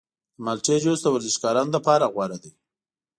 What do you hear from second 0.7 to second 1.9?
جوس د ورزشکارانو